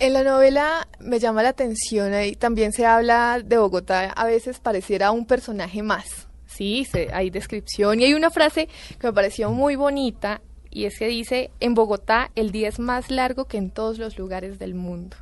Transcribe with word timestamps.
En 0.00 0.12
la 0.12 0.22
novela 0.22 0.86
me 1.00 1.18
llama 1.18 1.42
la 1.42 1.48
atención 1.48 2.12
y 2.22 2.36
también 2.36 2.72
se 2.72 2.86
habla 2.86 3.42
de 3.44 3.58
Bogotá, 3.58 4.12
a 4.12 4.24
veces 4.26 4.60
pareciera 4.60 5.10
un 5.10 5.26
personaje 5.26 5.82
más. 5.82 6.28
Sí, 6.46 6.84
se, 6.84 7.12
hay 7.12 7.30
descripción 7.30 8.00
y 8.00 8.04
hay 8.04 8.14
una 8.14 8.30
frase 8.30 8.68
que 9.00 9.08
me 9.08 9.12
pareció 9.12 9.50
muy 9.50 9.74
bonita 9.74 10.40
y 10.70 10.84
es 10.84 10.98
que 11.00 11.08
dice, 11.08 11.50
en 11.58 11.74
Bogotá 11.74 12.30
el 12.36 12.52
día 12.52 12.68
es 12.68 12.78
más 12.78 13.10
largo 13.10 13.46
que 13.46 13.56
en 13.56 13.70
todos 13.70 13.98
los 13.98 14.18
lugares 14.18 14.60
del 14.60 14.74
mundo. 14.74 15.16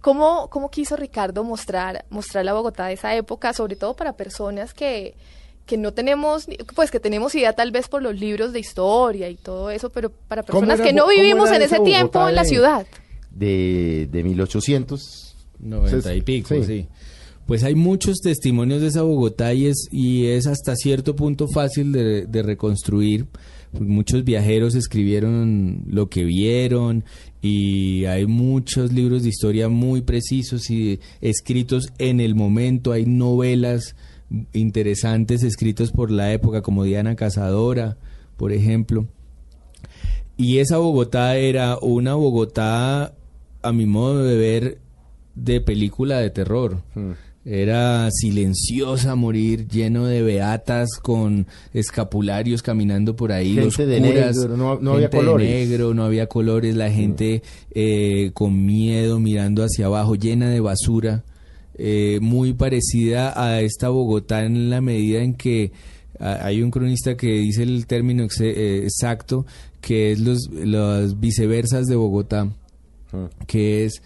¿Cómo, 0.00 0.50
cómo 0.50 0.70
quiso 0.70 0.94
Ricardo 0.94 1.42
mostrar, 1.42 2.04
mostrar 2.08 2.44
la 2.44 2.52
Bogotá 2.52 2.86
de 2.86 2.92
esa 2.92 3.12
época, 3.16 3.52
sobre 3.54 3.74
todo 3.74 3.94
para 3.94 4.12
personas 4.12 4.72
que, 4.72 5.16
que 5.66 5.76
no 5.78 5.92
tenemos, 5.92 6.46
pues 6.76 6.92
que 6.92 7.00
tenemos 7.00 7.34
idea 7.34 7.54
tal 7.54 7.72
vez 7.72 7.88
por 7.88 8.02
los 8.02 8.14
libros 8.14 8.52
de 8.52 8.60
historia 8.60 9.28
y 9.28 9.34
todo 9.34 9.70
eso, 9.70 9.90
pero 9.90 10.10
para 10.10 10.44
personas 10.44 10.80
que 10.80 10.92
no 10.92 11.08
vivimos 11.08 11.50
en 11.50 11.62
ese 11.62 11.80
tiempo 11.80 12.28
en 12.28 12.36
la 12.36 12.44
ciudad? 12.44 12.86
De, 13.36 14.08
de 14.10 14.24
1890 14.24 16.14
y 16.14 16.22
pico, 16.22 16.54
sí. 16.64 16.86
Pues 17.46 17.62
hay 17.62 17.74
muchos 17.76 18.18
testimonios 18.20 18.80
de 18.80 18.88
esa 18.88 19.02
Bogotá 19.02 19.54
y 19.54 19.66
es, 19.66 19.86
y 19.92 20.26
es 20.26 20.46
hasta 20.46 20.74
cierto 20.74 21.14
punto 21.14 21.46
fácil 21.46 21.92
de, 21.92 22.26
de 22.26 22.42
reconstruir. 22.42 23.26
Muchos 23.78 24.24
viajeros 24.24 24.74
escribieron 24.74 25.82
lo 25.86 26.08
que 26.08 26.24
vieron 26.24 27.04
y 27.42 28.06
hay 28.06 28.26
muchos 28.26 28.92
libros 28.92 29.22
de 29.22 29.28
historia 29.28 29.68
muy 29.68 30.00
precisos 30.00 30.70
y 30.70 30.98
escritos 31.20 31.92
en 31.98 32.20
el 32.20 32.34
momento. 32.34 32.90
Hay 32.90 33.06
novelas 33.06 33.94
interesantes 34.52 35.42
escritos 35.42 35.92
por 35.92 36.10
la 36.10 36.32
época 36.32 36.62
como 36.62 36.84
Diana 36.84 37.16
Cazadora, 37.16 37.96
por 38.36 38.52
ejemplo. 38.52 39.06
Y 40.36 40.58
esa 40.58 40.78
Bogotá 40.78 41.36
era 41.36 41.78
una 41.78 42.14
Bogotá, 42.14 43.14
a 43.66 43.72
mi 43.72 43.86
modo 43.86 44.24
de 44.24 44.36
ver, 44.36 44.78
de 45.34 45.60
película 45.60 46.18
de 46.18 46.30
terror. 46.30 46.82
Hmm. 46.94 47.12
Era 47.48 48.08
silenciosa 48.10 49.14
morir, 49.14 49.68
lleno 49.68 50.06
de 50.06 50.20
beatas 50.20 50.88
con 51.00 51.46
escapularios 51.72 52.60
caminando 52.60 53.14
por 53.14 53.30
ahí, 53.30 53.54
gente 53.54 53.86
de 53.86 54.00
negro, 54.00 54.56
no, 54.80 54.92
había 54.94 55.08
colores. 55.08 55.48
negro, 55.48 55.94
no 55.94 56.02
había 56.02 56.26
colores, 56.26 56.74
la 56.74 56.90
gente 56.90 57.44
eh, 57.72 58.32
con 58.34 58.66
miedo 58.66 59.20
mirando 59.20 59.62
hacia 59.62 59.86
abajo, 59.86 60.16
llena 60.16 60.50
de 60.50 60.58
basura, 60.58 61.22
eh, 61.78 62.18
muy 62.20 62.52
parecida 62.52 63.40
a 63.40 63.60
esta 63.60 63.90
Bogotá 63.90 64.44
en 64.44 64.68
la 64.68 64.80
medida 64.80 65.20
en 65.20 65.34
que 65.34 65.70
hay 66.18 66.62
un 66.62 66.70
cronista 66.70 67.16
que 67.16 67.28
dice 67.28 67.62
el 67.62 67.86
término 67.86 68.26
eh, 68.40 68.80
exacto, 68.82 69.46
que 69.80 70.12
es 70.12 70.20
los, 70.20 70.50
las 70.52 71.20
viceversas 71.20 71.86
de 71.86 71.94
Bogotá. 71.94 72.48
Que 73.46 73.84
es 73.84 74.02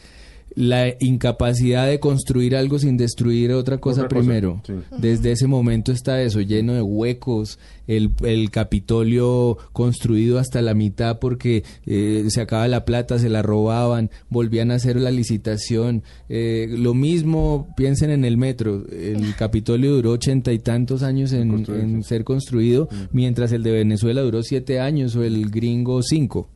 la 0.55 0.95
incapacidad 0.99 1.87
de 1.87 2.01
construir 2.01 2.57
algo 2.57 2.79
sin 2.79 2.97
destruir 2.97 3.53
otra 3.53 3.79
cosa 3.79 4.09
primero. 4.09 4.61
Desde 4.99 5.33
ese 5.33 5.47
momento 5.47 5.93
está 5.93 6.21
eso, 6.23 6.41
lleno 6.41 6.75
de 6.75 6.83
huecos, 6.83 7.59
el, 7.87 8.11
el 8.25 8.51
Capitolio 8.51 9.59
construido 9.73 10.39
hasta 10.39 10.61
la 10.61 10.75
mitad 10.75 11.19
porque 11.19 11.65
eh, 11.87 12.27
se 12.29 12.41
acaba 12.41 12.67
la 12.69 12.85
plata, 12.85 13.19
se 13.19 13.29
la 13.29 13.43
robaban, 13.43 14.11
volvían 14.29 14.71
a 14.71 14.75
hacer 14.75 14.97
la 14.97 15.11
licitación. 15.11 16.03
Eh, 16.29 16.69
lo 16.69 16.95
mismo, 16.95 17.69
piensen 17.77 18.11
en 18.11 18.25
el 18.25 18.37
metro, 18.37 18.85
el 18.91 19.35
Capitolio 19.37 19.95
duró 19.95 20.13
ochenta 20.13 20.53
y 20.53 20.59
tantos 20.59 21.03
años 21.03 21.33
en, 21.33 22.03
ser 22.03 22.25
construido, 22.25 22.89
mientras 23.13 23.53
el 23.53 23.63
de 23.63 23.71
Venezuela 23.71 24.21
duró 24.23 24.43
siete 24.43 24.81
años 24.81 25.15
o 25.15 25.23
el 25.23 25.49
gringo 25.51 26.03
cinco 26.03 26.49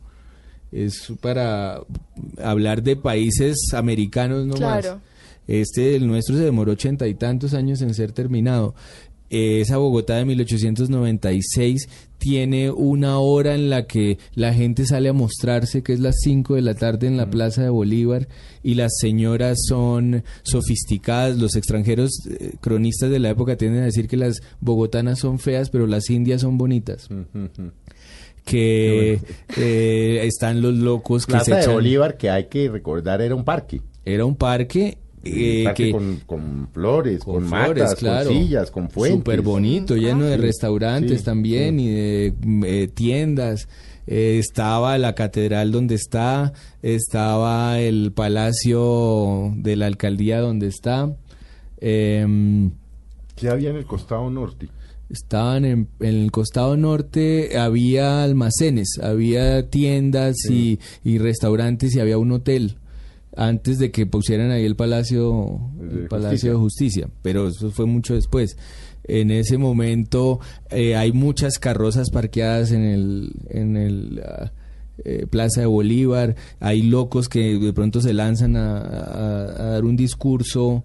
es 0.75 1.13
para 1.21 1.81
hablar 2.43 2.83
de 2.83 2.97
países 2.97 3.73
americanos 3.73 4.47
no 4.47 4.55
claro. 4.55 5.01
Este, 5.47 5.95
el 5.95 6.07
nuestro 6.07 6.37
se 6.37 6.43
demoró 6.43 6.73
ochenta 6.73 7.07
y 7.07 7.15
tantos 7.15 7.55
años 7.55 7.83
en 7.83 7.95
ser 7.95 8.13
terminado. 8.13 8.75
Esa 9.31 9.79
Bogotá 9.79 10.17
de 10.17 10.27
1896 10.27 11.89
tiene 12.19 12.71
una 12.71 13.19
hora 13.19 13.55
en 13.55 13.69
la 13.69 13.87
que 13.87 14.19
la 14.35 14.55
gente 14.55 14.87
sale 14.87 15.09
a 15.09 15.13
mostrarse, 15.13 15.83
que 15.83 15.93
es 15.93 16.01
las 16.01 16.17
5 16.23 16.55
de 16.55 16.63
la 16.63 16.75
tarde 16.75 17.07
en 17.07 17.17
la 17.17 17.27
mm. 17.27 17.31
Plaza 17.31 17.63
de 17.63 17.69
Bolívar, 17.69 18.29
y 18.63 18.75
las 18.75 18.93
señoras 18.99 19.59
son 19.67 20.23
sofisticadas. 20.43 21.37
Los 21.37 21.57
extranjeros 21.57 22.13
eh, 22.31 22.53
cronistas 22.61 23.11
de 23.11 23.19
la 23.19 23.31
época 23.31 23.57
tienden 23.57 23.83
a 23.83 23.87
decir 23.87 24.09
que 24.09 24.17
las 24.17 24.41
bogotanas 24.61 25.19
son 25.19 25.39
feas, 25.39 25.69
pero 25.69 25.87
las 25.87 26.09
indias 26.11 26.43
son 26.43 26.57
bonitas. 26.57 27.11
Mm, 27.11 27.47
que 28.45 29.21
eh, 29.57 30.21
están 30.25 30.61
los 30.61 30.75
locos 30.75 31.27
que 31.27 31.33
Plaza 31.33 31.57
de 31.57 31.67
Bolívar, 31.67 32.17
que 32.17 32.31
hay 32.31 32.47
que 32.47 32.69
recordar, 32.69 33.21
era 33.23 33.35
un 33.35 33.45
parque. 33.45 33.81
Era 34.05 34.27
un 34.27 34.37
parque 34.37 34.99
eh, 35.25 35.73
que, 35.75 35.91
con, 36.27 36.69
flores, 36.73 37.25
con, 37.25 37.49
matas, 37.49 37.95
con 37.95 38.25
sillas, 38.27 38.71
con 38.71 38.91
fuentes. 38.91 39.19
Súper 39.19 39.41
bonito, 39.41 39.97
lleno 39.97 40.27
de 40.27 40.37
restaurantes 40.37 41.25
también 41.25 41.81
y 41.81 41.89
de 41.89 42.35
eh, 42.65 42.89
tiendas. 42.89 43.69
estaba 44.07 44.99
la 44.99 45.15
catedral 45.15 45.73
donde 45.73 45.95
está, 45.95 46.53
estaba 46.83 47.81
el 47.81 48.13
palacio 48.13 49.53
de 49.57 49.77
la 49.77 49.87
alcaldía 49.87 50.41
donde 50.41 50.67
está. 50.67 51.11
Em, 51.81 52.73
¿Qué 53.37 53.49
había 53.49 53.71
en 53.71 53.77
el 53.77 53.87
costado 53.87 54.29
norte? 54.31 54.69
Estaban 55.15 55.65
en, 55.65 55.89
el 56.01 56.31
costado 56.31 56.77
norte, 56.77 57.59
había 57.59 58.23
almacenes, 58.23 58.99
había 59.03 59.71
tiendas 59.71 60.37
y, 60.51 60.79
restaurantes 61.19 61.95
y 61.95 62.01
había 62.01 62.19
un 62.19 62.33
hotel 62.33 62.77
antes 63.37 63.79
de 63.79 63.91
que 63.91 64.07
pusieran 64.07 64.51
ahí 64.51 64.65
el 64.65 64.77
palacio, 64.77 65.61
el 65.81 66.07
palacio 66.09 66.53
de 66.53 66.57
justicia, 66.57 67.09
pero 67.23 67.49
eso 67.49 67.71
fue 67.71 67.87
mucho 67.87 68.15
después. 68.15 68.57
En 69.05 69.31
ese 69.31 69.59
momento 69.59 70.41
eh, 70.71 70.97
hay 70.97 71.13
muchas 71.13 71.59
carrozas 71.59 72.11
parqueadas 72.11 72.71
en 72.71 72.83
el, 72.83 73.33
en 73.51 73.77
el 73.77 74.23
ah, 74.25 74.53
eh, 75.05 75.27
Plaza 75.29 75.61
de 75.61 75.67
Bolívar, 75.67 76.37
hay 76.61 76.83
locos 76.83 77.29
que 77.29 77.59
de 77.59 77.73
pronto 77.73 78.01
se 78.01 78.15
lanzan 78.15 78.57
a 78.57 79.71
dar 79.73 79.85
un 79.85 79.97
discurso 79.97 80.85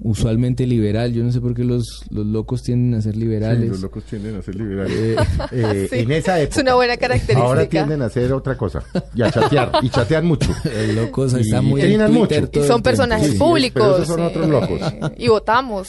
usualmente 0.00 0.66
liberal. 0.66 1.12
Yo 1.12 1.22
no 1.22 1.32
sé 1.32 1.40
por 1.40 1.54
qué 1.54 1.64
los, 1.64 2.04
los 2.10 2.26
locos 2.26 2.62
tienden 2.62 2.98
a 2.98 3.02
ser 3.02 3.16
liberales. 3.16 3.68
los 3.68 3.80
locos 3.80 4.04
tienden 4.04 4.36
a 4.36 4.42
ser 4.42 4.54
liberales. 4.54 4.96
Eh, 4.96 5.16
eh, 5.52 5.88
en 5.92 6.12
esa 6.12 6.40
época. 6.40 6.56
Es 6.56 6.62
una 6.62 6.74
buena 6.74 6.96
característica. 6.96 7.40
Ahora 7.40 7.68
tienden 7.68 8.02
a 8.02 8.06
hacer 8.06 8.32
otra 8.32 8.56
cosa 8.56 8.82
y 9.14 9.22
a 9.22 9.30
chatear. 9.30 9.72
y 9.82 9.90
chatean 9.90 10.26
mucho. 10.26 10.50
Los 10.64 10.94
locos 10.94 11.34
están 11.34 11.64
muy 11.64 11.82
en 11.82 12.12
mucho. 12.12 12.34
Y 12.52 12.60
son 12.66 12.82
personajes 12.82 13.34
públicos. 13.34 14.02
esos 14.02 14.08
son 14.08 14.22
otros 14.22 14.48
locos. 14.48 14.80
y 15.16 15.28
votamos. 15.28 15.88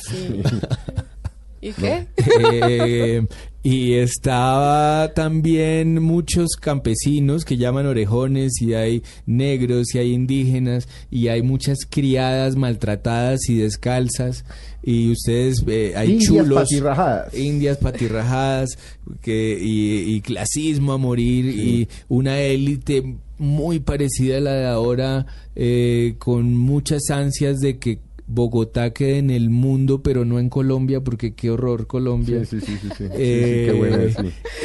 ¿Y 1.61 1.73
qué? 1.73 2.07
Eh, 2.17 3.27
y 3.63 3.93
estaba 3.93 5.13
también 5.13 6.01
muchos 6.01 6.55
campesinos 6.59 7.45
que 7.45 7.57
llaman 7.57 7.85
orejones 7.85 8.59
y 8.59 8.73
hay 8.73 9.03
negros 9.27 9.93
y 9.93 9.99
hay 9.99 10.13
indígenas 10.13 10.87
y 11.11 11.27
hay 11.27 11.43
muchas 11.43 11.79
criadas 11.87 12.55
maltratadas 12.55 13.49
y 13.49 13.57
descalzas 13.57 14.45
y 14.81 15.11
ustedes 15.11 15.63
eh, 15.67 15.93
hay 15.95 16.13
indias 16.13 16.27
chulos 16.27 16.63
patirrajadas. 16.63 17.33
indias 17.35 17.77
patirrajadas 17.77 18.69
que 19.21 19.57
y, 19.61 20.21
clasismo 20.21 20.93
a 20.93 20.97
morir 20.97 21.45
y 21.45 21.87
una 22.07 22.39
élite 22.39 23.17
muy 23.37 23.79
parecida 23.79 24.37
a 24.37 24.39
la 24.39 24.53
de 24.53 24.67
ahora 24.67 25.25
eh, 25.55 26.15
con 26.17 26.55
muchas 26.55 27.09
ansias 27.11 27.59
de 27.59 27.77
que 27.77 27.99
Bogotá 28.33 28.91
quede 28.91 29.17
en 29.17 29.29
el 29.29 29.49
mundo, 29.49 30.01
pero 30.01 30.23
no 30.23 30.39
en 30.39 30.49
Colombia, 30.49 31.01
porque 31.01 31.33
qué 31.33 31.49
horror 31.49 31.85
Colombia. 31.87 32.45
Sí, 32.45 32.59
sí, 32.61 32.77
sí, 32.81 32.89
sí, 32.97 33.03
eh, 33.11 34.13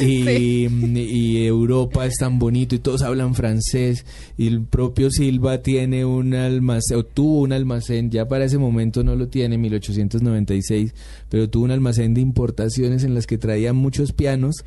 y, 0.01 1.45
Europa 1.45 2.05
es 2.05 2.15
tan 2.15 2.39
bonito 2.39 2.75
y 2.75 2.79
todos 2.79 3.01
hablan 3.01 3.35
francés. 3.35 4.05
Y 4.37 4.47
el 4.47 4.61
propio 4.61 5.11
Silva 5.11 5.61
tiene 5.61 6.05
un 6.05 6.33
almacén, 6.33 6.97
o 6.97 7.03
tuvo 7.03 7.41
un 7.41 7.51
almacén, 7.51 8.09
ya 8.09 8.27
para 8.27 8.45
ese 8.45 8.57
momento 8.57 9.03
no 9.03 9.15
lo 9.15 9.27
tiene, 9.27 9.57
1896, 9.57 10.93
pero 11.29 11.49
tuvo 11.49 11.65
un 11.65 11.71
almacén 11.71 12.13
de 12.13 12.21
importaciones 12.21 13.03
en 13.03 13.13
las 13.13 13.27
que 13.27 13.37
traían 13.37 13.75
muchos 13.75 14.13
pianos 14.13 14.63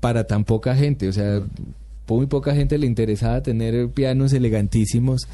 para 0.00 0.26
tan 0.26 0.44
poca 0.44 0.74
gente. 0.74 1.08
O 1.08 1.12
sea, 1.12 1.42
muy 2.08 2.26
poca 2.26 2.54
gente 2.54 2.78
le 2.78 2.86
interesaba 2.86 3.42
tener 3.42 3.88
pianos 3.90 4.32
elegantísimos 4.32 5.28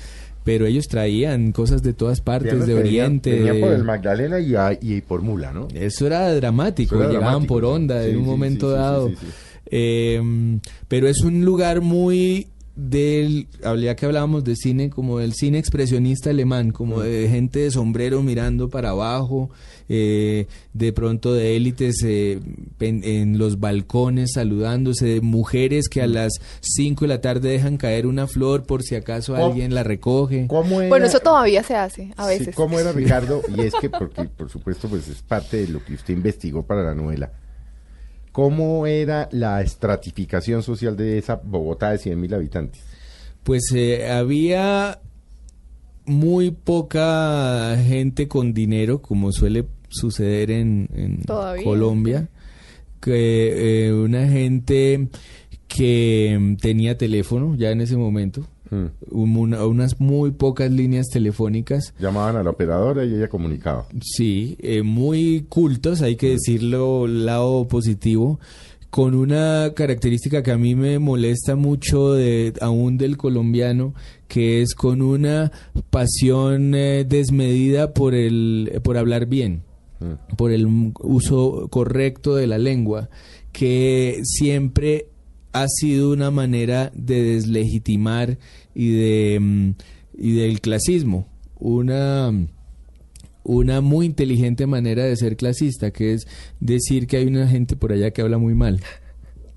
pero 0.44 0.66
ellos 0.66 0.88
traían 0.88 1.52
cosas 1.52 1.82
de 1.82 1.92
todas 1.92 2.20
partes, 2.20 2.66
de 2.66 2.74
Oriente. 2.74 3.32
Venían 3.32 3.60
por 3.60 3.72
el 3.72 3.84
Magdalena 3.84 4.38
y, 4.80 5.00
por 5.02 5.22
Mula, 5.22 5.52
¿no? 5.52 5.68
Eso 5.74 6.06
era 6.06 6.34
dramático, 6.34 6.96
llegaban 7.08 7.46
por 7.46 7.64
onda 7.64 8.04
en 8.04 8.18
un 8.18 8.24
momento 8.24 8.70
dado. 8.70 9.10
Em, 9.66 10.60
pero 10.88 11.06
es 11.06 11.20
un 11.20 11.44
lugar 11.44 11.80
muy 11.80 12.48
del, 12.80 13.48
habría 13.62 13.94
que 13.94 14.06
hablábamos 14.06 14.42
de 14.44 14.56
cine, 14.56 14.88
como 14.88 15.18
del 15.18 15.34
cine 15.34 15.58
expresionista 15.58 16.30
alemán, 16.30 16.70
como 16.70 17.00
de 17.00 17.28
gente 17.28 17.60
de 17.60 17.70
sombrero 17.70 18.22
mirando 18.22 18.70
para 18.70 18.90
abajo, 18.90 19.50
eh, 19.88 20.46
de 20.72 20.92
pronto 20.92 21.34
de 21.34 21.56
élites 21.56 22.02
eh, 22.04 22.40
en, 22.80 23.38
los 23.38 23.60
balcones 23.60 24.32
saludándose, 24.34 25.06
de 25.06 25.20
mujeres 25.20 25.88
que 25.88 26.00
a 26.00 26.06
las 26.06 26.32
5 26.60 27.04
de 27.04 27.08
la 27.08 27.20
tarde 27.20 27.50
dejan 27.50 27.76
caer 27.76 28.06
una 28.06 28.26
flor 28.26 28.64
por 28.64 28.82
si 28.82 28.94
acaso 28.94 29.36
alguien 29.36 29.74
la 29.74 29.82
recoge. 29.82 30.46
bueno, 30.48 31.04
eso 31.04 31.20
todavía 31.20 31.62
se 31.62 31.74
hace 31.74 32.12
a 32.16 32.26
veces. 32.26 32.54
¿Cómo 32.54 32.78
era 32.78 32.92
Ricardo? 32.92 33.42
Y 33.56 33.62
es 33.62 33.74
que, 33.80 33.90
porque 33.90 34.24
por 34.24 34.48
supuesto, 34.48 34.88
pues 34.88 35.08
es 35.08 35.22
parte 35.22 35.58
de 35.58 35.68
lo 35.68 35.84
que 35.84 35.94
usted 35.94 36.14
investigó 36.14 36.62
para 36.62 36.82
la 36.82 36.94
novela. 36.94 37.32
¿Cómo 38.40 38.86
era 38.86 39.28
la 39.32 39.60
estratificación 39.60 40.62
social 40.62 40.96
de 40.96 41.18
esa 41.18 41.34
Bogotá 41.34 41.90
de 41.90 41.98
100.000 41.98 42.34
habitantes? 42.34 42.82
Pues 43.42 43.70
eh, 43.74 44.10
había 44.10 44.98
muy 46.06 46.50
poca 46.50 47.76
gente 47.86 48.28
con 48.28 48.54
dinero, 48.54 49.02
como 49.02 49.30
suele 49.30 49.66
suceder 49.90 50.50
en, 50.52 50.88
Colombia, 51.62 52.30
que 52.98 53.88
eh, 53.88 53.92
una 53.92 54.26
gente 54.26 55.10
que 55.68 56.56
tenía 56.62 56.96
teléfono 56.96 57.56
ya 57.56 57.70
en 57.72 57.82
ese 57.82 57.98
momento, 57.98 58.46
Hmm. 58.70 58.86
unas 59.10 60.00
muy 60.00 60.30
pocas 60.30 60.70
líneas 60.70 61.08
telefónicas. 61.08 61.92
Llamaban 61.98 62.36
a 62.36 62.44
la 62.44 62.50
operadora 62.50 63.04
y 63.04 63.14
ella 63.14 63.28
comunicaba. 63.28 63.86
Sí, 64.00 64.56
eh, 64.60 64.82
muy 64.82 65.46
cultos, 65.48 66.02
hay 66.02 66.14
que 66.14 66.28
hmm. 66.28 66.32
decirlo, 66.32 67.06
lado 67.08 67.66
positivo 67.66 68.38
con 68.90 69.14
una 69.14 69.72
característica 69.74 70.42
que 70.42 70.50
a 70.50 70.58
mí 70.58 70.74
me 70.74 70.98
molesta 70.98 71.54
mucho 71.54 72.12
de, 72.12 72.52
aún 72.60 72.98
del 72.98 73.16
colombiano, 73.16 73.94
que 74.26 74.62
es 74.62 74.74
con 74.74 75.00
una 75.00 75.52
pasión 75.90 76.74
eh, 76.74 77.04
desmedida 77.04 77.94
por 77.94 78.14
el 78.14 78.80
por 78.82 78.98
hablar 78.98 79.26
bien, 79.26 79.62
hmm. 80.00 80.36
por 80.36 80.50
el 80.50 80.92
uso 81.00 81.68
correcto 81.70 82.34
de 82.34 82.48
la 82.48 82.58
lengua, 82.58 83.10
que 83.52 84.20
siempre 84.24 85.06
ha 85.52 85.66
sido 85.68 86.12
una 86.12 86.30
manera 86.30 86.92
de 86.94 87.22
deslegitimar 87.22 88.38
y 88.74 88.92
de 88.92 89.40
mm, 89.40 89.70
y 90.18 90.32
del 90.34 90.60
clasismo, 90.60 91.26
una 91.58 92.32
una 93.42 93.80
muy 93.80 94.06
inteligente 94.06 94.66
manera 94.66 95.04
de 95.04 95.16
ser 95.16 95.36
clasista, 95.36 95.90
que 95.90 96.12
es 96.12 96.26
decir 96.60 97.06
que 97.06 97.16
hay 97.16 97.26
una 97.26 97.48
gente 97.48 97.74
por 97.74 97.92
allá 97.92 98.10
que 98.10 98.22
habla 98.22 98.38
muy 98.38 98.54
mal 98.54 98.80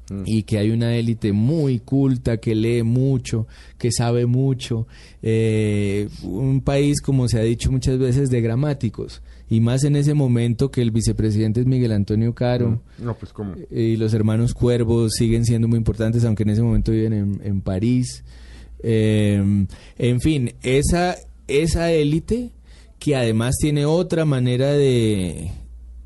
mm. 0.10 0.24
y 0.26 0.44
que 0.44 0.58
hay 0.58 0.72
una 0.72 0.96
élite 0.96 1.32
muy 1.32 1.80
culta, 1.80 2.38
que 2.38 2.56
lee 2.56 2.84
mucho, 2.84 3.48
que 3.78 3.92
sabe 3.92 4.26
mucho, 4.26 4.88
eh, 5.22 6.10
un 6.24 6.62
país, 6.62 7.02
como 7.02 7.28
se 7.28 7.40
ha 7.40 7.44
dicho 7.44 7.72
muchas 7.72 7.98
veces, 8.00 8.30
de 8.30 8.42
gramáticos 8.42 9.22
y 9.54 9.60
más 9.60 9.84
en 9.84 9.96
ese 9.96 10.16
momento 10.16 10.72
que 10.72 10.82
el 10.82 10.90
vicepresidente 10.90 11.60
es 11.60 11.68
Miguel 11.68 11.92
Antonio 11.92 12.34
Caro. 12.34 12.82
Mm. 12.98 13.06
No, 13.06 13.16
pues 13.16 13.34
cómo. 13.34 13.54
Eh, 13.70 13.82
y 13.94 13.98
los 13.98 14.14
hermanos 14.16 14.56
Cuervos 14.56 15.14
siguen 15.14 15.46
siendo 15.46 15.68
muy 15.68 15.78
importantes, 15.78 16.26
aunque 16.26 16.42
en 16.42 16.50
ese 16.50 16.64
momento 16.64 16.92
viven 16.92 17.40
en, 17.44 17.62
París. 17.62 18.24
Em, 18.82 19.68
en 19.98 20.22
fin, 20.22 20.54
esa, 20.64 21.18
esa 21.48 21.92
élite 21.92 22.52
que 22.98 23.16
además 23.16 23.56
tiene 23.60 23.86
otra 23.86 24.26
manera 24.26 24.72
de, 24.72 25.52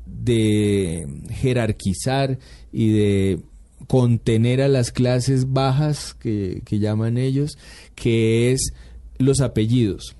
de 0.04 1.06
jerarquizar 1.30 2.38
y 2.70 2.92
de 2.92 3.40
contener 3.86 4.60
a 4.60 4.68
las 4.68 4.92
clases 4.92 5.52
bajas 5.52 6.14
que, 6.14 6.62
llaman 6.68 7.18
ellos, 7.18 7.56
que 7.94 8.52
es 8.52 8.72
los 9.18 9.40
apellidos. 9.40 10.16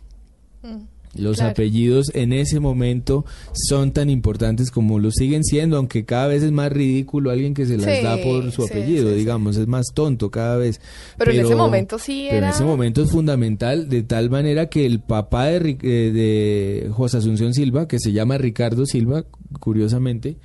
Mm. 0.63 0.99
Los 1.15 1.41
apellidos 1.41 2.13
en 2.15 2.33
ese 2.33 2.61
momento 2.61 3.25
son 3.53 3.93
tan 3.93 4.11
importantes 4.11 4.71
como 4.71 4.99
lo 4.99 5.11
siguen 5.11 5.43
siendo, 5.43 5.77
aunque 5.77 6.05
cada 6.05 6.29
vez 6.29 6.43
es 6.43 6.53
más 6.53 6.71
ridículo 6.71 7.31
alguien 7.31 7.55
que 7.55 7.67
se 7.67 7.77
las 7.77 8.03
da 8.03 8.17
por 8.19 8.53
su 8.53 8.65
apellido, 8.65 9.11
digamos, 9.13 9.57
es 9.57 9.67
más 9.67 9.87
tonto 9.95 10.31
cada 10.31 10.57
vez. 10.57 10.81
Pero, 11.17 11.33
en 11.33 11.41
ese 11.41 11.57
momento 11.57 11.99
sí 11.99 12.29
era... 12.29 12.39
en 12.49 12.55
ese 12.55 12.65
momento 12.65 13.03
es 13.03 13.11
fundamental, 13.11 13.89
de 13.89 14.03
tal 14.03 14.31
manera 14.31 14.69
que 14.69 14.87
el 14.87 15.01
papá 15.01 15.47
de, 15.47 15.79
eh, 15.83 16.13
de 16.13 16.91
José 16.93 17.17
Asunción 17.17 17.55
Silva, 17.55 17.89
que 17.89 17.99
se 17.99 18.13
llama 18.13 18.39
Ricardo 18.39 18.87
Silva, 18.87 19.25
curiosamente, 19.59 20.37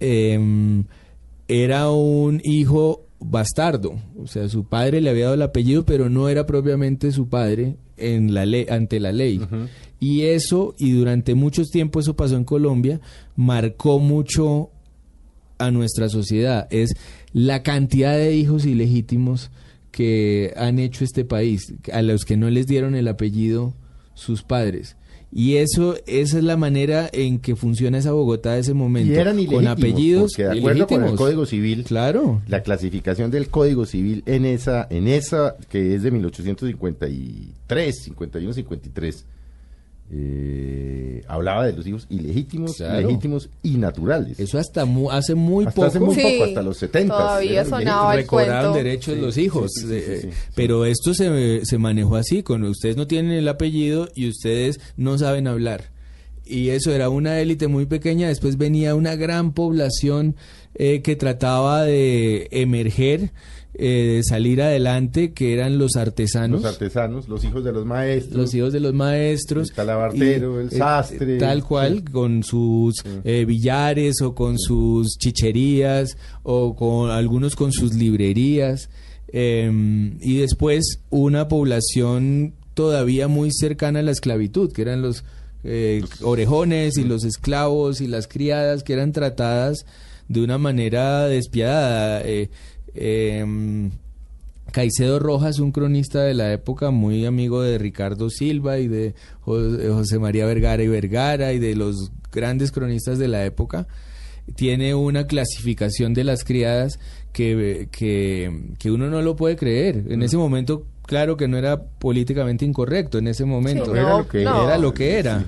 em, 0.00 0.84
era 1.48 1.90
un 1.90 2.40
hijo 2.44 3.06
bastardo, 3.20 3.98
o 4.16 4.26
sea, 4.26 4.48
su 4.48 4.64
padre 4.64 5.00
le 5.00 5.10
había 5.10 5.24
dado 5.24 5.34
el 5.34 5.42
apellido, 5.42 5.84
pero 5.84 6.08
no 6.08 6.28
era 6.28 6.46
propiamente 6.46 7.10
su 7.10 7.28
padre 7.28 7.76
en 7.96 8.32
la 8.32 8.46
ley, 8.46 8.66
ante 8.70 9.00
la 9.00 9.12
ley. 9.12 9.40
Y 9.98 10.22
eso, 10.22 10.74
y 10.78 10.92
durante 10.92 11.34
muchos 11.34 11.70
tiempo 11.70 11.98
eso 11.98 12.14
pasó 12.14 12.36
en 12.36 12.44
Colombia, 12.44 13.00
marcó 13.34 13.98
mucho 13.98 14.70
a 15.58 15.70
nuestra 15.70 16.08
sociedad. 16.08 16.68
Es 16.70 16.94
la 17.32 17.62
cantidad 17.62 18.16
de 18.16 18.36
hijos 18.36 18.64
ilegítimos 18.64 19.50
que 19.90 20.52
han 20.56 20.78
hecho 20.78 21.02
este 21.02 21.24
país, 21.24 21.74
a 21.92 22.02
los 22.02 22.24
que 22.24 22.36
no 22.36 22.50
les 22.50 22.66
dieron 22.66 22.94
el 22.94 23.08
apellido 23.08 23.74
sus 24.14 24.42
padres. 24.42 24.96
Y 25.30 25.56
eso, 25.56 25.96
esa 26.06 26.38
es 26.38 26.44
la 26.44 26.56
manera 26.56 27.10
en 27.12 27.38
que 27.38 27.54
funciona 27.54 27.98
esa 27.98 28.12
Bogotá 28.12 28.54
de 28.54 28.60
ese 28.60 28.72
momento. 28.74 29.12
con 29.46 29.66
apellidos. 29.68 30.32
de 30.32 30.58
acuerdo 30.58 30.86
con 30.86 31.04
el 31.04 31.14
Código 31.16 31.44
Civil, 31.44 31.84
claro. 31.84 32.40
la 32.48 32.62
clasificación 32.62 33.30
del 33.30 33.48
Código 33.48 33.84
Civil 33.84 34.22
en 34.26 34.46
esa, 34.46 34.86
en 34.90 35.06
esa 35.06 35.56
que 35.68 35.94
es 35.94 36.02
de 36.02 36.10
1853, 36.10 38.02
51, 38.04 38.52
53 38.54 39.24
eh, 40.10 41.22
hablaba 41.28 41.66
de 41.66 41.74
los 41.74 41.86
hijos 41.86 42.06
ilegítimos, 42.08 42.80
legítimos 42.80 43.50
y 43.62 43.76
naturales. 43.76 44.40
Eso 44.40 44.58
hasta 44.58 44.86
hace 45.10 45.34
muy 45.34 45.66
poco. 45.66 45.84
Hace 45.84 46.00
muy 46.00 46.16
poco, 46.16 46.44
hasta 46.44 46.62
los 46.62 46.78
70. 46.78 47.14
Todavía 47.14 47.64
sonaba 47.64 48.14
el 48.14 48.26
derechos 48.74 49.14
de 49.14 49.20
los 49.20 49.36
hijos. 49.36 49.70
Eh, 49.90 50.30
pero 50.54 50.86
esto 50.86 51.12
se, 51.12 51.64
se 51.64 51.78
manejó 51.78 52.16
así, 52.16 52.42
con 52.42 52.64
ustedes 52.64 52.96
no 52.96 53.06
tienen 53.06 53.32
el 53.32 53.48
apellido 53.48 54.08
y 54.14 54.28
ustedes 54.28 54.80
no 54.96 55.18
saben 55.18 55.46
hablar. 55.46 55.90
Y 56.44 56.70
eso 56.70 56.92
era 56.92 57.10
una 57.10 57.40
élite 57.40 57.68
muy 57.68 57.84
pequeña, 57.84 58.28
después 58.28 58.56
venía 58.56 58.94
una 58.94 59.16
gran 59.16 59.52
población 59.52 60.36
eh, 60.74 61.02
que 61.02 61.14
trataba 61.14 61.82
de 61.82 62.48
emerger 62.50 63.32
eh, 63.80 64.22
salir 64.24 64.60
adelante, 64.60 65.32
que 65.32 65.54
eran 65.54 65.78
los 65.78 65.94
artesanos. 65.96 66.62
Los 66.62 66.72
artesanos, 66.72 67.28
los 67.28 67.44
hijos 67.44 67.62
de 67.62 67.72
los 67.72 67.86
maestros. 67.86 68.36
Los 68.36 68.54
hijos 68.54 68.72
de 68.72 68.80
los 68.80 68.92
maestros. 68.92 69.70
El 69.70 69.76
talabartero, 69.76 70.60
el 70.60 70.66
eh, 70.66 70.76
sastre. 70.76 71.38
tal 71.38 71.62
cual, 71.62 72.02
con 72.02 72.42
sus 72.42 73.04
eh, 73.24 73.44
billares 73.44 74.20
o 74.20 74.34
con 74.34 74.58
sus 74.58 75.16
chicherías 75.18 76.18
o 76.42 76.74
con 76.74 77.10
algunos 77.10 77.54
con 77.54 77.70
sus 77.72 77.94
librerías. 77.94 78.90
Em, 79.28 80.18
y 80.20 80.38
después 80.38 81.00
una 81.10 81.46
población 81.46 82.54
todavía 82.74 83.28
muy 83.28 83.50
cercana 83.52 84.00
a 84.00 84.02
la 84.02 84.10
esclavitud, 84.10 84.72
que 84.72 84.82
eran 84.82 85.02
los 85.02 85.24
orejones 86.22 86.96
y 86.98 87.04
los 87.04 87.24
esclavos 87.24 88.00
y 88.00 88.06
las 88.06 88.26
criadas 88.26 88.82
que 88.82 88.92
eran 88.94 89.12
tratadas 89.12 89.84
de 90.28 90.42
una 90.42 90.58
manera 90.58 91.26
despiadada. 91.26 92.22
Eh, 92.24 92.50
Caicedo 94.72 95.18
Rojas, 95.18 95.58
un 95.58 95.72
cronista 95.72 96.22
de 96.22 96.34
la 96.34 96.52
época, 96.52 96.90
muy 96.90 97.24
amigo 97.24 97.62
de 97.62 97.78
Ricardo 97.78 98.28
Silva 98.28 98.78
y 98.78 98.88
de 98.88 99.14
José 99.40 100.18
María 100.18 100.46
Vergara 100.46 100.82
y 100.82 100.88
Vergara 100.88 101.52
y 101.52 101.58
de 101.58 101.74
los 101.74 102.12
grandes 102.30 102.70
cronistas 102.70 103.18
de 103.18 103.28
la 103.28 103.44
época, 103.44 103.86
tiene 104.54 104.94
una 104.94 105.26
clasificación 105.26 106.14
de 106.14 106.24
las 106.24 106.44
criadas 106.44 106.98
que, 107.32 107.88
que, 107.90 108.90
uno 108.90 109.08
no 109.08 109.22
lo 109.22 109.36
puede 109.36 109.56
creer. 109.56 110.04
En 110.08 110.22
ese 110.22 110.36
momento, 110.36 110.86
claro 111.08 111.38
que 111.38 111.48
no 111.48 111.56
era 111.56 111.80
políticamente 111.82 112.66
incorrecto, 112.66 113.16
en 113.16 113.28
ese 113.28 113.46
momento 113.46 113.96
era, 113.96 114.18
lo 114.18 114.28
que 114.28 114.42
era. 114.42 114.78
lo 114.78 114.92
que 114.94 115.18
era. 115.18 115.44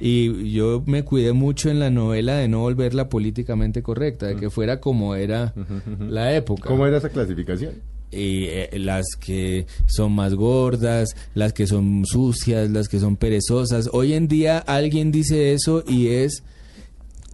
Y 0.00 0.50
yo 0.52 0.82
me 0.86 1.04
cuidé 1.04 1.32
mucho 1.32 1.70
en 1.70 1.78
la 1.78 1.88
novela 1.88 2.34
de 2.34 2.48
no 2.48 2.60
volverla 2.60 3.08
políticamente 3.08 3.80
correcta, 3.80 4.26
de 4.26 4.36
que 4.36 4.50
fuera 4.50 4.80
como 4.80 5.14
era 5.14 5.54
la 6.00 6.34
época. 6.34 6.68
¿Cómo 6.68 6.84
era 6.86 6.98
esa 6.98 7.08
clasificación? 7.08 7.74
y 8.10 8.44
eh, 8.44 8.70
las 8.74 9.06
que 9.18 9.66
son 9.86 10.12
más 10.12 10.34
gordas, 10.34 11.16
las 11.34 11.52
que 11.52 11.66
son 11.66 12.04
sucias, 12.06 12.70
las 12.70 12.88
que 12.88 13.00
son 13.00 13.16
perezosas. 13.16 13.90
Hoy 13.92 14.14
en 14.14 14.28
día 14.28 14.58
alguien 14.58 15.10
dice 15.10 15.52
eso 15.52 15.82
y 15.86 16.08
es 16.08 16.44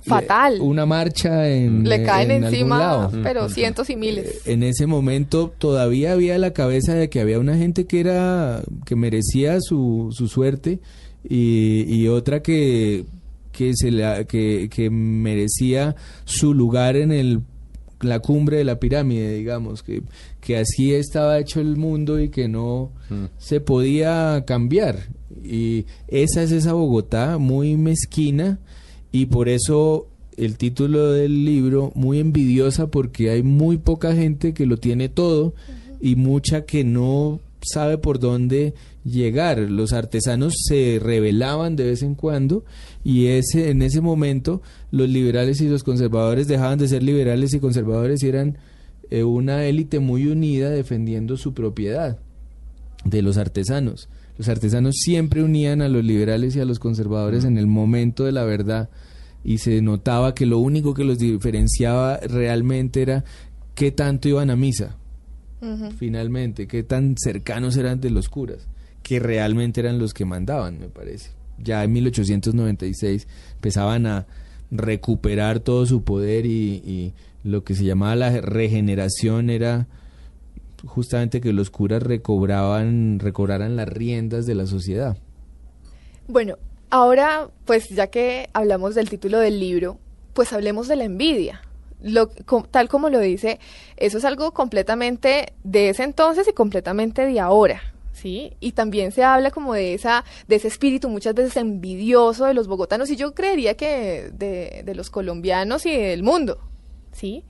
fatal. 0.03 0.59
una 0.61 0.87
marcha 0.87 1.49
en 1.49 1.89
le 1.89 2.03
caen 2.03 2.31
en 2.31 2.45
encima, 2.45 2.91
algún 2.91 3.13
lado. 3.13 3.23
pero 3.23 3.49
cientos 3.49 3.91
y 3.91 3.97
miles. 3.97 4.47
En 4.47 4.63
ese 4.63 4.87
momento 4.87 5.53
todavía 5.59 6.13
había 6.13 6.39
la 6.39 6.53
cabeza 6.53 6.95
de 6.95 7.09
que 7.09 7.21
había 7.21 7.39
una 7.39 7.57
gente 7.57 7.87
que 7.87 8.01
era 8.01 8.63
que 8.87 8.97
merecía 8.97 9.59
su, 9.61 10.11
su 10.13 10.29
suerte 10.29 10.81
y, 11.29 11.85
y 11.89 12.09
otra 12.09 12.43
que 12.43 13.05
que 13.53 13.73
se 13.75 13.91
la, 13.91 14.25
que, 14.25 14.69
que 14.71 14.91
merecía 14.91 15.97
su 16.25 16.55
lugar 16.55 16.97
en 16.97 17.13
el 17.13 17.43
la 18.01 18.21
cumbre 18.21 18.57
de 18.57 18.65
la 18.65 18.81
pirámide, 18.81 19.35
digamos, 19.35 19.83
que, 19.83 20.03
que 20.41 20.57
así 20.57 20.95
estaba 20.95 21.39
hecho 21.39 21.61
el 21.61 21.77
mundo 21.77 22.19
y 22.19 22.31
que 22.31 22.49
no 22.49 22.93
se 23.37 23.61
podía 23.61 24.45
cambiar. 24.47 25.11
Y 25.45 25.85
esa 26.09 26.43
es 26.43 26.51
esa 26.53 26.73
Bogotá 26.73 27.39
muy 27.39 27.77
mezquina 27.77 28.59
y 29.13 29.27
por 29.27 29.49
eso 29.49 30.07
el 30.37 30.57
título 30.57 31.13
del 31.13 31.45
libro 31.45 31.93
muy 31.95 32.19
envidiosa 32.19 32.87
porque 32.87 33.31
hay 33.31 33.43
muy 33.43 33.79
poca 33.79 34.15
gente 34.15 34.55
que 34.55 34.67
lo 34.67 34.77
tiene 34.77 35.09
todo 35.09 35.55
y 36.01 36.17
mucha 36.17 36.65
que 36.65 36.85
no 36.85 37.41
sabe 37.63 37.99
por 37.99 38.19
dónde 38.19 38.75
llegar. 39.05 39.59
Los 39.59 39.93
artesanos 39.93 40.55
se 40.67 40.99
rebelaban 41.03 41.77
de 41.77 41.85
vez 41.85 42.03
en 42.03 42.15
cuando 42.15 42.65
y 43.05 43.27
ese 43.27 43.71
en 43.71 43.83
ese 43.83 44.01
momento 44.01 44.63
los 44.91 45.09
liberales 45.09 45.61
y 45.61 45.69
los 45.69 45.83
conservadores 45.83 46.49
dejaban 46.49 46.79
de 46.79 46.89
ser 46.89 47.03
liberales 47.03 47.53
y 47.53 47.61
conservadores 47.61 48.23
y 48.23 48.29
eran 48.29 48.59
eh, 49.11 49.25
una 49.25 49.65
élite 49.65 49.99
muy 49.99 50.27
unida 50.27 50.71
defendiendo 50.71 51.37
su 51.37 51.53
propiedad 51.53 52.19
de 53.05 53.23
los 53.23 53.37
artesanos. 53.37 54.09
Los 54.41 54.49
artesanos 54.49 54.97
siempre 54.97 55.43
unían 55.43 55.83
a 55.83 55.91
los 55.91 56.03
liberales 56.03 56.57
y 56.57 56.61
a 56.61 56.65
los 56.65 56.79
conservadores 56.79 57.45
en 57.45 57.59
el 57.59 57.67
momento 57.67 58.25
de 58.25 58.33
la 58.33 58.43
verdad 58.43 58.89
y 59.45 59.59
se 59.59 59.83
notaba 59.83 60.35
que 60.35 60.47
lo 60.47 60.61
único 60.61 60.95
que 60.95 61.05
los 61.05 61.19
diferenciaba 61.19 62.17
realmente 62.21 63.03
era 63.03 63.23
qué 63.75 63.91
tanto 63.91 64.31
iban 64.31 64.49
a 64.49 64.57
misa, 64.57 64.97
finalmente, 65.99 66.67
qué 66.67 66.83
tan 66.83 67.17
cercanos 67.19 67.77
eran 67.77 68.01
de 68.01 68.09
los 68.09 68.31
curas, 68.31 68.67
que 69.03 69.21
realmente 69.21 69.81
eran 69.81 69.99
los 69.99 70.15
que 70.15 70.25
mandaban, 70.25 70.81
me 70.81 70.89
parece. 70.89 71.33
Ya 71.59 71.85
en 71.85 71.93
1896 71.93 73.29
empezaban 73.57 74.07
a 74.07 74.27
recuperar 74.71 75.61
todo 75.61 75.85
su 75.85 76.03
poder 76.03 76.47
y, 76.47 76.77
y 76.77 77.13
lo 77.45 77.63
que 77.63 77.75
se 77.75 77.85
llamaba 77.85 78.17
la 78.17 78.41
regeneración 78.41 79.51
era 79.51 79.87
justamente 80.87 81.41
que 81.41 81.53
los 81.53 81.71
curas 81.71 82.03
recobraban, 82.03 83.19
recobraran 83.19 83.77
las 83.77 83.89
riendas 83.89 84.47
de 84.47 84.55
la 84.55 84.67
sociedad. 84.67 85.17
Bueno, 86.29 86.57
ahora, 86.91 87.49
pues 87.65 87.89
ya 87.89 88.09
que 88.09 88.51
hablamos 88.53 88.95
del 88.95 89.09
título 89.09 89.39
del 89.39 89.59
libro, 89.59 89.99
pues 90.33 90.53
hablemos 90.53 90.89
de 90.89 90.97
la 90.97 91.05
envidia. 91.05 91.63
Lo, 92.03 92.29
tal 92.71 92.89
como 92.89 93.11
lo 93.11 93.21
dice, 93.21 93.59
eso 93.97 94.19
es 94.19 94.25
algo 94.25 94.53
completamente 94.53 95.53
de 95.65 95.91
ese 95.91 96.05
entonces 96.05 96.49
y 96.49 96.53
completamente 96.55 97.27
de 97.27 97.41
ahora, 97.41 97.83
¿sí? 98.13 98.55
Y 98.59 98.73
también 98.73 99.13
se 99.13 99.23
habla 99.23 99.51
como 99.51 99.75
de 99.75 99.93
esa, 99.93 100.25
de 100.49 100.57
ese 100.57 100.69
espíritu 100.69 101.11
muchas 101.11 101.35
veces 101.35 101.59
envidioso 101.59 102.47
de 102.47 102.55
los 102.55 102.69
bogotanos 102.69 103.11
y 103.11 103.17
yo 103.17 103.35
creería 103.35 103.75
que 103.75 104.31
de, 104.33 104.83
de 104.83 104.95
los 104.95 105.11
colombianos 105.11 105.85
y 105.85 105.95
del 105.95 106.23
mundo, 106.23 106.59
¿sí? 107.13 107.45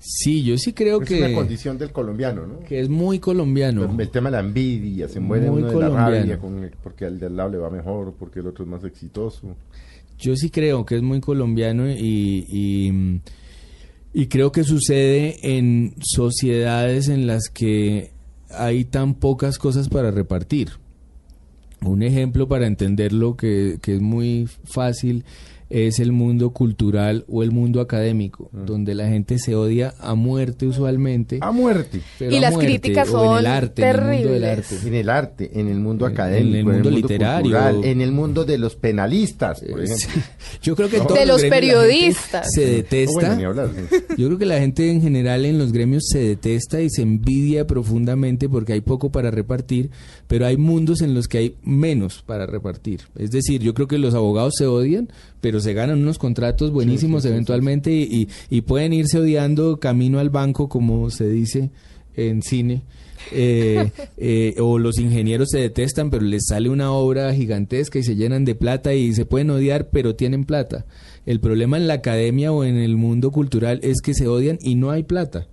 Sí, 0.00 0.44
yo 0.44 0.56
sí 0.56 0.72
creo 0.72 1.02
Es 1.02 1.08
que, 1.08 1.18
una 1.24 1.34
condición 1.34 1.76
del 1.76 1.90
colombiano, 1.92 2.46
¿no? 2.46 2.60
que 2.60 2.80
es 2.80 2.88
muy 2.88 3.18
colombiano. 3.18 3.84
El 3.98 4.10
tema 4.10 4.30
de 4.30 4.36
la 4.36 4.40
envidia, 4.40 5.08
se 5.08 5.18
muere 5.20 5.50
Muy 5.50 5.62
uno 5.62 5.72
de 5.72 5.80
la 5.80 5.88
rabia 5.90 6.38
con 6.38 6.62
el- 6.62 6.70
porque 6.82 7.04
al 7.04 7.18
de 7.18 7.26
al 7.26 7.36
lado 7.36 7.50
le 7.50 7.58
va 7.58 7.68
mejor, 7.70 8.14
porque 8.18 8.40
el 8.40 8.46
otro 8.46 8.64
es 8.64 8.70
más 8.70 8.84
exitoso. 8.84 9.56
Yo 10.18 10.36
sí 10.36 10.50
creo 10.50 10.84
que 10.86 10.96
es 10.96 11.02
muy 11.02 11.20
colombiano 11.20 11.90
y, 11.90 12.44
y, 12.48 13.20
y 14.12 14.26
creo 14.26 14.52
que 14.52 14.64
sucede 14.64 15.36
en 15.56 15.94
sociedades 16.00 17.08
en 17.08 17.26
las 17.26 17.48
que 17.48 18.10
hay 18.50 18.84
tan 18.84 19.14
pocas 19.14 19.58
cosas 19.58 19.88
para 19.88 20.10
repartir. 20.10 20.70
Un 21.82 22.02
ejemplo 22.02 22.48
para 22.48 22.66
entenderlo 22.66 23.36
que, 23.36 23.78
que 23.80 23.94
es 23.94 24.00
muy 24.00 24.48
fácil 24.64 25.24
es 25.70 25.98
el 26.00 26.12
mundo 26.12 26.50
cultural 26.50 27.24
o 27.28 27.42
el 27.42 27.50
mundo 27.50 27.80
académico, 27.80 28.50
donde 28.52 28.94
la 28.94 29.08
gente 29.08 29.38
se 29.38 29.54
odia 29.54 29.94
a 30.00 30.14
muerte 30.14 30.66
usualmente. 30.66 31.38
A 31.42 31.52
muerte. 31.52 32.00
pero 32.18 32.32
Y 32.32 32.36
a 32.38 32.40
las 32.40 32.52
muerte, 32.54 32.66
críticas 32.80 33.10
o 33.10 33.24
en 33.32 33.38
el 33.38 33.44
son 33.44 33.46
arte, 33.46 33.82
en 33.82 33.88
el 33.88 33.94
mundo 34.00 34.12
del 34.16 34.40
terribles. 34.42 34.72
arte. 34.72 34.88
En 34.88 34.94
el 34.94 35.08
arte, 35.10 35.50
en 35.60 35.68
el 35.68 35.78
mundo 35.80 36.06
En- 36.06 36.12
académico, 36.12 36.48
en 36.50 36.56
el 36.56 36.64
mundo 36.74 36.90
literario. 36.90 37.42
cultural, 37.42 37.84
en 37.84 38.00
el 38.00 38.12
mundo 38.12 38.44
de 38.44 38.58
los 38.58 38.76
penalistas, 38.76 39.60
por 39.60 39.82
ejemplo. 39.82 39.96
Sí. 40.14 40.20
Yo 40.62 40.74
creo 40.76 40.88
que 40.88 40.98
No. 40.98 41.04
De 41.04 41.26
los 41.26 41.42
periodistas. 41.44 42.46
se 42.54 42.64
detesta. 42.66 43.12
bueno, 43.20 43.36
ni 43.36 43.44
hablar. 43.44 43.70
sí. 43.90 43.96
Yo 44.16 44.26
creo 44.26 44.38
que 44.38 44.46
la 44.46 44.58
gente 44.58 44.90
en 44.90 45.02
general 45.02 45.44
en 45.44 45.58
los 45.58 45.72
gremios 45.72 46.04
se 46.08 46.18
detesta 46.18 46.80
y 46.80 46.88
se 46.90 47.02
envidia 47.02 47.66
profundamente 47.66 48.48
porque 48.48 48.72
hay 48.72 48.80
poco 48.80 49.10
para 49.10 49.30
repartir, 49.30 49.90
pero 50.26 50.46
hay 50.46 50.56
mundos 50.56 51.02
en 51.02 51.14
los 51.14 51.28
que 51.28 51.38
hay 51.38 51.56
menos 51.62 52.22
para 52.26 52.46
repartir. 52.46 53.02
Es 53.16 53.30
decir, 53.30 53.60
yo 53.62 53.74
creo 53.74 53.88
que 53.88 53.98
los 53.98 54.14
abogados 54.14 54.54
se 54.56 54.66
odian, 54.66 55.08
pero 55.40 55.60
se 55.60 55.72
ganan 55.74 56.00
unos 56.00 56.18
contratos 56.18 56.70
buenísimos 56.72 57.22
sí, 57.22 57.28
sí, 57.28 57.32
eventualmente 57.32 57.92
y, 57.92 58.02
y- 58.02 58.28
y 58.50 58.60
pueden 58.62 58.92
irse 58.92 59.18
odiando 59.18 59.78
camino 59.80 60.18
al 60.18 60.30
banco, 60.30 60.68
como 60.68 61.10
se 61.10 61.28
dice 61.28 61.70
en 62.16 62.42
cine. 62.42 62.82
Eh, 63.32 63.90
eh, 64.16 64.54
o 64.60 64.78
los 64.78 64.98
ingenieros 64.98 65.48
se 65.50 65.58
detestan, 65.58 66.10
pero 66.10 66.24
les 66.24 66.46
sale 66.48 66.68
una 66.70 66.92
obra 66.92 67.32
gigantesca 67.34 67.98
y 67.98 68.02
se 68.02 68.16
llenan 68.16 68.44
de 68.44 68.54
plata 68.54 68.94
y 68.94 69.12
se 69.14 69.24
pueden 69.26 69.50
odiar, 69.50 69.88
pero 69.90 70.14
tienen 70.14 70.44
plata. 70.44 70.86
El 71.26 71.40
problema 71.40 71.76
en 71.76 71.88
la 71.88 71.94
academia 71.94 72.52
o 72.52 72.64
en 72.64 72.76
el 72.76 72.96
mundo 72.96 73.30
cultural 73.30 73.80
es 73.82 74.00
que 74.02 74.14
se 74.14 74.28
odian 74.28 74.58
y 74.62 74.76
no 74.76 74.90
hay 74.90 75.02
plata. 75.02 75.46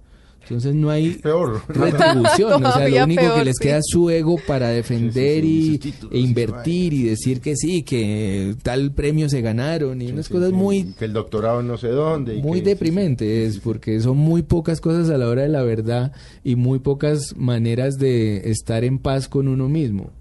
Entonces 0.48 0.75
no 0.75 0.90
hay 0.92 1.12
Peor. 1.16 1.62
retribución, 1.68 2.64
o 2.66 2.72
sea, 2.72 2.88
lo 2.88 3.04
único 3.04 3.34
que 3.36 3.46
les 3.46 3.56
sí. 3.58 3.64
queda 3.64 3.78
es 3.78 3.86
su 3.88 4.10
ego 4.10 4.38
para 4.48 4.70
defender 4.70 5.42
Sí, 5.44 5.80
sí, 5.82 5.92
sí, 6.00 6.08
y, 6.12 6.18
e 6.18 6.20
invertir 6.20 6.94
y 6.94 7.04
decir 7.04 7.42
que 7.42 7.56
sí, 7.56 7.82
que 7.84 8.56
tal 8.62 8.92
premio 8.94 9.28
se 9.28 9.42
ganaron 9.42 10.02
y 10.02 10.12
unas 10.12 10.28
Sí, 10.28 10.34
cosas 10.34 10.50
sí, 10.50 10.56
muy 10.56 10.84
Que 11.00 11.06
el 11.06 11.14
doctorado 11.14 11.62
en 11.62 11.68
no 11.68 11.78
sé 11.78 11.88
dónde. 11.88 12.36
y 12.36 12.42
muy 12.42 12.60
que- 12.62 12.70
deprimente 12.70 13.46
es 13.46 13.58
porque 13.60 14.00
son 14.00 14.18
muy 14.18 14.44
pocas 14.44 14.80
cosas 14.82 15.10
a 15.10 15.18
la 15.18 15.28
hora 15.28 15.42
de 15.42 15.50
la 15.50 15.64
verdad 15.64 16.12
y 16.44 16.56
muy 16.56 16.80
pocas 16.80 17.36
maneras 17.36 17.96
de 17.98 18.50
estar 18.52 18.84
en 18.84 19.00
paz 19.00 19.28
con 19.28 19.48
uno 19.48 19.68
mismo. 19.68 20.12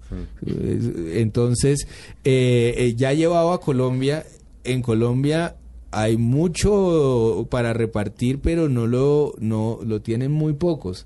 Es- 0.45 1.17
Entonces, 1.17 1.87
eh, 2.23 2.73
eh, 2.77 2.93
ya 2.95 3.13
llevado 3.13 3.51
a 3.53 3.61
Colombia, 3.61 4.25
en 4.63 4.81
Colombia 4.81 5.55
hay 5.91 6.17
mucho 6.17 7.47
para 7.49 7.73
repartir, 7.73 8.39
pero 8.39 8.69
no 8.69 8.87
lo, 8.87 9.33
no, 9.39 9.79
lo 9.85 10.01
tienen 10.01 10.31
muy 10.31 10.53
pocos. 10.53 11.05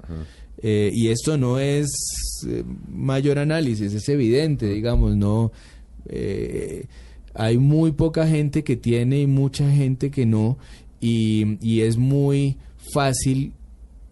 Eh, 0.62 0.92
y 0.94 1.10
esto 1.10 1.38
no 1.38 1.60
es 1.60 1.88
eh, 2.48 2.64
mayor 2.90 3.40
análisis, 3.40 3.94
es 3.94 4.10
evidente, 4.10 4.68
digamos, 4.68 5.16
no. 5.16 5.52
eh, 6.06 6.86
hay 7.34 7.58
muy 7.58 7.92
poca 7.94 8.28
gente 8.28 8.64
que 8.64 8.76
tiene 8.76 9.22
y 9.22 9.28
mucha 9.28 9.70
gente 9.72 10.12
que 10.12 10.26
no, 10.26 10.58
y, 11.00 11.58
y 11.66 11.82
es 11.82 11.98
muy 11.98 12.58
fácil 12.94 13.54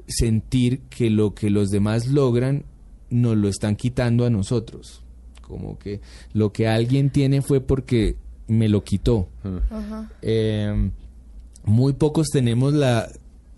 sentir 0.07 0.81
que 0.89 1.09
lo 1.09 1.33
que 1.33 1.49
los 1.49 1.69
demás 1.69 2.07
logran 2.07 2.63
nos 3.09 3.35
lo 3.35 3.49
están 3.49 3.75
quitando 3.75 4.25
a 4.25 4.29
nosotros. 4.29 5.03
Como 5.41 5.77
que 5.79 6.01
lo 6.33 6.51
que 6.51 6.67
alguien 6.67 7.09
tiene 7.09 7.41
fue 7.41 7.61
porque 7.61 8.15
me 8.47 8.69
lo 8.69 8.83
quitó. 8.83 9.27
Eh, 10.21 10.91
muy 11.65 11.93
pocos 11.93 12.27
tenemos 12.29 12.73
la 12.73 13.09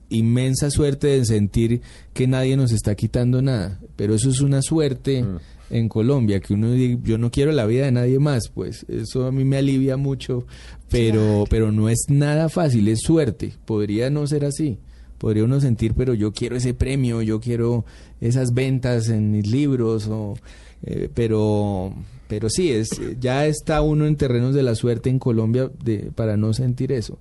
inmensa 0.09 0.71
suerte 0.71 1.07
de 1.07 1.25
sentir 1.25 1.81
que 2.13 2.27
nadie 2.27 2.57
nos 2.57 2.71
está 2.71 2.95
quitando 2.95 3.41
nada, 3.41 3.79
pero 3.95 4.15
eso 4.15 4.29
es 4.29 4.41
una 4.41 4.61
suerte 4.61 5.23
en 5.69 5.87
Colombia, 5.87 6.39
que 6.39 6.53
uno 6.53 6.71
diga, 6.71 6.99
yo 7.03 7.17
no 7.17 7.29
quiero 7.29 7.51
la 7.51 7.65
vida 7.65 7.85
de 7.85 7.91
nadie 7.91 8.19
más, 8.19 8.49
pues 8.53 8.85
eso 8.89 9.25
a 9.25 9.31
mí 9.31 9.43
me 9.45 9.57
alivia 9.57 9.97
mucho, 9.97 10.45
pero, 10.89 11.45
pero 11.49 11.71
no 11.71 11.89
es 11.89 12.05
nada 12.09 12.49
fácil, 12.49 12.87
es 12.87 13.01
suerte, 13.01 13.53
podría 13.65 14.09
no 14.09 14.25
ser 14.27 14.45
así. 14.45 14.79
Podría 15.19 15.43
uno 15.43 15.59
sentir, 15.59 15.95
pero 15.95 16.13
yo 16.13 16.31
quiero 16.31 16.55
ese 16.55 16.73
premio, 16.73 17.21
yo 17.21 17.41
quiero 17.41 17.83
esas 18.21 18.53
ventas 18.53 19.09
en 19.09 19.31
mis 19.31 19.47
libros, 19.47 20.07
o, 20.07 20.35
eh, 20.81 21.09
pero, 21.13 21.93
pero 22.29 22.47
sí, 22.47 22.71
es, 22.71 22.89
ya 23.19 23.47
está 23.47 23.81
uno 23.81 24.05
en 24.05 24.15
terrenos 24.15 24.53
de 24.53 24.61
la 24.61 24.75
suerte 24.75 25.09
en 25.09 25.17
Colombia 25.17 25.71
de, 25.83 26.11
para 26.13 26.37
no 26.37 26.53
sentir 26.53 26.91
eso. 26.91 27.17